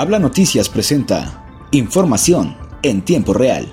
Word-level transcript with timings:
Habla 0.00 0.18
Noticias 0.18 0.70
presenta 0.70 1.44
información 1.72 2.56
en 2.80 3.02
tiempo 3.02 3.34
real. 3.34 3.70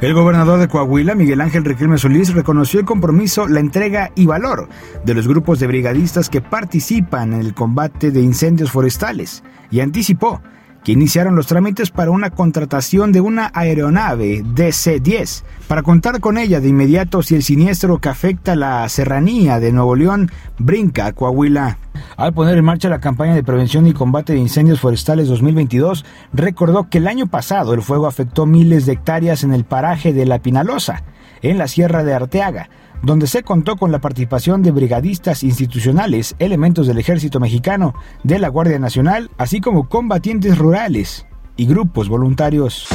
El 0.00 0.14
gobernador 0.14 0.60
de 0.60 0.68
Coahuila, 0.68 1.14
Miguel 1.14 1.42
Ángel 1.42 1.62
Riquelme 1.62 1.98
Solís, 1.98 2.32
reconoció 2.32 2.80
el 2.80 2.86
compromiso, 2.86 3.46
la 3.46 3.60
entrega 3.60 4.12
y 4.14 4.24
valor 4.24 4.70
de 5.04 5.12
los 5.12 5.28
grupos 5.28 5.60
de 5.60 5.66
brigadistas 5.66 6.30
que 6.30 6.40
participan 6.40 7.34
en 7.34 7.40
el 7.40 7.52
combate 7.52 8.10
de 8.10 8.22
incendios 8.22 8.70
forestales 8.70 9.44
y 9.70 9.80
anticipó 9.80 10.40
que 10.84 10.92
iniciaron 10.92 11.34
los 11.34 11.46
trámites 11.46 11.90
para 11.90 12.10
una 12.10 12.30
contratación 12.30 13.10
de 13.10 13.22
una 13.22 13.50
aeronave 13.54 14.44
DC-10 14.44 15.42
para 15.66 15.82
contar 15.82 16.20
con 16.20 16.36
ella 16.36 16.60
de 16.60 16.68
inmediato 16.68 17.22
si 17.22 17.34
el 17.34 17.42
siniestro 17.42 17.98
que 17.98 18.10
afecta 18.10 18.54
la 18.54 18.86
serranía 18.88 19.60
de 19.60 19.72
Nuevo 19.72 19.96
León 19.96 20.30
brinca 20.58 21.06
a 21.06 21.12
Coahuila. 21.12 21.78
Al 22.16 22.34
poner 22.34 22.58
en 22.58 22.64
marcha 22.64 22.88
la 22.88 23.00
campaña 23.00 23.34
de 23.34 23.42
prevención 23.42 23.86
y 23.86 23.94
combate 23.94 24.34
de 24.34 24.40
incendios 24.40 24.80
forestales 24.80 25.28
2022, 25.28 26.04
recordó 26.32 26.90
que 26.90 26.98
el 26.98 27.08
año 27.08 27.26
pasado 27.28 27.72
el 27.72 27.82
fuego 27.82 28.06
afectó 28.06 28.44
miles 28.44 28.84
de 28.84 28.92
hectáreas 28.92 29.42
en 29.42 29.54
el 29.54 29.64
paraje 29.64 30.12
de 30.12 30.26
La 30.26 30.40
Pinalosa, 30.40 31.02
en 31.40 31.56
la 31.56 31.66
Sierra 31.66 32.04
de 32.04 32.14
Arteaga, 32.14 32.68
donde 33.02 33.26
se 33.26 33.42
contó 33.42 33.76
con 33.76 33.92
la 33.92 34.00
participación 34.00 34.62
de 34.62 34.70
brigadistas 34.70 35.42
institucionales, 35.42 36.34
elementos 36.38 36.86
del 36.86 36.98
ejército 36.98 37.40
mexicano, 37.40 37.94
de 38.22 38.38
la 38.38 38.48
Guardia 38.48 38.78
Nacional, 38.78 39.30
así 39.38 39.60
como 39.60 39.88
combatientes 39.88 40.58
rurales 40.58 41.26
y 41.56 41.66
grupos 41.66 42.08
voluntarios. 42.08 42.88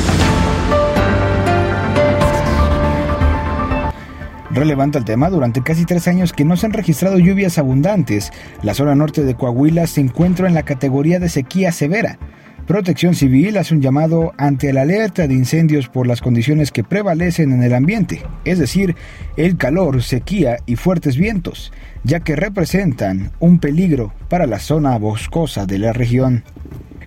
Relevante 4.51 4.97
el 4.97 5.05
tema, 5.05 5.29
durante 5.29 5.61
casi 5.61 5.85
tres 5.85 6.07
años 6.07 6.33
que 6.33 6.43
no 6.43 6.57
se 6.57 6.65
han 6.65 6.73
registrado 6.73 7.19
lluvias 7.19 7.59
abundantes, 7.59 8.31
la 8.63 8.73
zona 8.73 8.95
norte 8.95 9.23
de 9.23 9.35
Coahuila 9.35 9.85
se 9.85 10.01
encuentra 10.01 10.47
en 10.47 10.55
la 10.55 10.63
categoría 10.63 11.19
de 11.19 11.29
sequía 11.29 11.71
severa, 11.71 12.17
Protección 12.69 13.15
Civil 13.15 13.57
hace 13.57 13.73
un 13.73 13.81
llamado 13.81 14.31
ante 14.37 14.71
la 14.73 14.83
alerta 14.83 15.27
de 15.27 15.33
incendios 15.33 15.89
por 15.89 16.05
las 16.05 16.21
condiciones 16.21 16.71
que 16.71 16.83
prevalecen 16.83 17.51
en 17.51 17.63
el 17.63 17.73
ambiente, 17.73 18.21
es 18.45 18.59
decir, 18.59 18.95
el 19.37 19.57
calor, 19.57 20.03
sequía 20.03 20.57
y 20.67 20.75
fuertes 20.75 21.17
vientos, 21.17 21.73
ya 22.03 22.19
que 22.19 22.35
representan 22.35 23.31
un 23.39 23.57
peligro 23.57 24.13
para 24.29 24.45
la 24.45 24.59
zona 24.59 24.95
boscosa 24.99 25.65
de 25.65 25.79
la 25.79 25.93
región. 25.93 26.43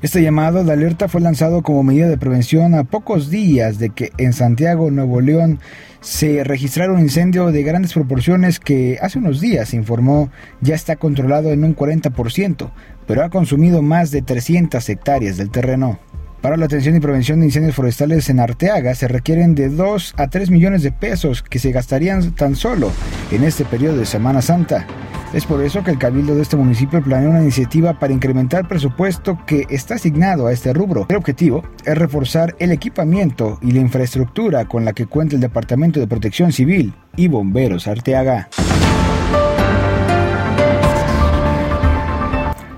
Este 0.03 0.21
llamado 0.21 0.65
de 0.65 0.73
alerta 0.73 1.07
fue 1.07 1.21
lanzado 1.21 1.63
como 1.63 1.85
medida 1.85 2.09
de 2.09 2.19
prevención 2.19 2.75
a 2.75 2.83
pocos 2.83 3.31
días 3.31 3.79
de 3.79 3.91
que 3.91 4.11
en 4.19 4.33
Santiago, 4.33 4.91
Nuevo 4.91 5.21
León, 5.21 5.61
se 6.01 6.43
registraron 6.43 6.97
un 6.97 7.03
incendio 7.03 7.53
de 7.53 7.63
grandes 7.63 7.93
proporciones 7.93 8.59
que 8.59 8.99
hace 9.01 9.21
unos 9.21 9.41
días 9.41 9.69
se 9.69 9.77
informó 9.77 10.29
ya 10.61 10.75
está 10.75 10.97
controlado 10.97 11.53
en 11.53 11.63
un 11.63 11.77
40%, 11.77 12.73
pero 13.07 13.23
ha 13.23 13.31
consumido 13.31 13.81
más 13.81 14.11
de 14.11 14.23
300 14.23 14.89
hectáreas 14.89 15.37
del 15.37 15.51
terreno. 15.51 16.01
Para 16.43 16.57
la 16.57 16.65
atención 16.65 16.97
y 16.97 17.01
prevención 17.01 17.39
de 17.39 17.47
incendios 17.47 17.77
forestales 17.77 18.29
en 18.29 18.41
Arteaga 18.41 18.97
se 18.97 19.07
requieren 19.07 19.55
de 19.55 19.69
2 19.69 20.15
a 20.17 20.27
3 20.29 20.51
millones 20.51 20.83
de 20.83 20.91
pesos 20.91 21.41
que 21.41 21.61
se 21.61 21.71
gastarían 21.71 22.33
tan 22.33 22.57
solo 22.57 22.91
en 23.31 23.45
este 23.45 23.65
periodo 23.65 23.99
de 23.99 24.07
Semana 24.07 24.43
Santa. 24.43 24.85
Es 25.33 25.47
por 25.47 25.63
eso 25.63 25.85
que 25.85 25.93
el 25.93 25.99
Cabildo 25.99 26.35
de 26.35 26.43
este 26.43 26.57
municipio 26.57 27.01
planea 27.01 27.31
una 27.31 27.43
iniciativa 27.43 27.97
para 28.01 28.13
incrementar 28.13 28.63
el 28.63 28.69
presupuesto 28.69 29.39
que 29.47 29.67
está 29.71 29.95
asignado 29.95 30.49
a 30.49 30.53
este 30.53 30.73
rubro. 30.73 31.07
El 31.09 31.17
objetivo 31.17 31.63
es 31.85 31.97
reforzar 31.97 32.57
el 32.59 32.73
equipamiento 32.73 33.61
y 33.63 33.71
la 33.71 33.79
infraestructura 33.79 34.67
con 34.67 34.85
la 34.85 34.95
que 34.95 35.07
cuenta 35.07 35.37
el 35.37 35.41
Departamento 35.41 36.01
de 36.01 36.09
Protección 36.09 36.51
Civil 36.53 36.93
y 37.17 37.29
Bomberos 37.29 37.87
Arteaga. 37.87 38.49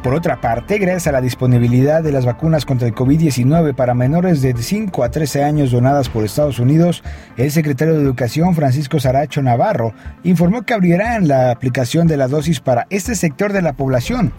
Por 0.05 0.15
otra 0.15 0.39
parte, 0.39 0.77
gracias 0.77 1.07
a 1.07 1.13
la 1.13 1.23
disponibilidad 1.23 2.03
de 2.03 2.13
las 2.13 2.27
vacunas 2.27 2.67
contra 2.67 2.87
el 2.87 2.95
COVID-19 2.95 3.75
para 3.75 3.95
menores 3.95 4.43
de 4.43 4.55
5 4.55 5.03
a 5.03 5.11
13 5.11 5.43
años 5.43 5.71
donadas 5.71 6.11
por 6.11 6.25
Estados 6.25 6.59
Unidos, 6.59 7.03
el 7.39 7.51
secretario 7.51 7.95
de 7.95 8.03
Educación 8.03 8.55
Francisco 8.55 9.01
Saracho 9.01 9.41
Navarro 9.41 9.95
informó 10.23 10.61
que 10.67 10.75
abrirán 10.75 11.27
la 11.27 11.51
aplicación 11.51 12.07
de 12.07 12.19
la 12.19 12.29
dosis 12.29 12.61
para 12.61 12.87
este 12.91 13.15
sector 13.15 13.55
de 13.55 13.63
la 13.63 13.73
población 13.73 14.35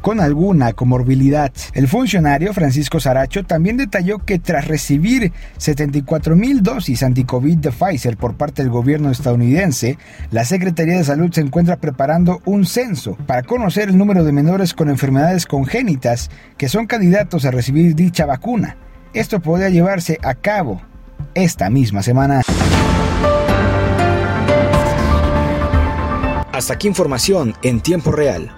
con 0.00 0.20
alguna 0.20 0.72
comorbilidad. 0.72 1.52
El 1.72 1.88
funcionario 1.88 2.52
Francisco 2.52 3.00
Saracho 3.00 3.44
también 3.44 3.76
detalló 3.76 4.18
que 4.18 4.38
tras 4.38 4.68
recibir 4.68 5.32
74 5.56 6.36
mil 6.36 6.62
dosis 6.62 7.02
anticovid 7.02 7.58
de 7.58 7.72
Pfizer 7.72 8.16
por 8.16 8.34
parte 8.34 8.62
del 8.62 8.70
gobierno 8.70 9.10
estadounidense, 9.10 9.98
la 10.30 10.44
Secretaría 10.44 10.96
de 10.96 11.04
Salud 11.04 11.32
se 11.32 11.40
encuentra 11.40 11.76
preparando 11.76 12.40
un 12.44 12.66
censo 12.66 13.16
para 13.26 13.42
conocer 13.42 13.88
el 13.88 13.98
número 13.98 14.24
de 14.24 14.32
menores 14.32 14.74
con 14.74 14.88
enfermedades 14.88 15.46
congénitas 15.46 16.30
que 16.56 16.68
son 16.68 16.86
candidatos 16.86 17.44
a 17.44 17.50
recibir 17.50 17.94
dicha 17.94 18.26
vacuna. 18.26 18.76
Esto 19.14 19.40
podría 19.40 19.70
llevarse 19.70 20.18
a 20.22 20.34
cabo 20.34 20.82
esta 21.34 21.70
misma 21.70 22.02
semana. 22.02 22.42
Hasta 26.52 26.74
aquí 26.74 26.88
información 26.88 27.54
en 27.62 27.80
tiempo 27.80 28.10
real 28.10 28.57